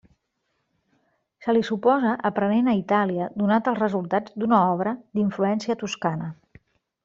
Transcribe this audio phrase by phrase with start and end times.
[1.45, 6.33] Se li suposa aprenent a Itàlia donat els resultats d'una obra d'influència toscana.